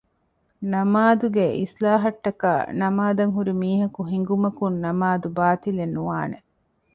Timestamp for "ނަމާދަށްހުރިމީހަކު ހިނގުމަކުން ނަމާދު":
2.81-5.27